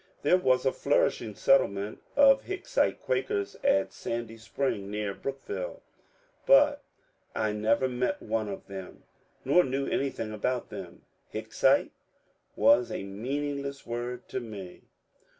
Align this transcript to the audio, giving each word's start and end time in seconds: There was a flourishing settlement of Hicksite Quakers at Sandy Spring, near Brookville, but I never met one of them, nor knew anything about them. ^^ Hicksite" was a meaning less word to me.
There 0.23 0.37
was 0.39 0.65
a 0.65 0.71
flourishing 0.71 1.35
settlement 1.35 2.01
of 2.15 2.45
Hicksite 2.45 2.99
Quakers 3.03 3.55
at 3.63 3.93
Sandy 3.93 4.35
Spring, 4.35 4.89
near 4.89 5.13
Brookville, 5.13 5.83
but 6.47 6.81
I 7.35 7.51
never 7.51 7.87
met 7.87 8.19
one 8.19 8.49
of 8.49 8.65
them, 8.65 9.03
nor 9.45 9.63
knew 9.63 9.85
anything 9.85 10.31
about 10.33 10.69
them. 10.71 11.01
^^ 11.31 11.31
Hicksite" 11.31 11.91
was 12.65 12.89
a 12.91 13.03
meaning 13.03 13.61
less 13.61 13.85
word 13.85 14.27
to 14.29 14.39
me. 14.39 14.85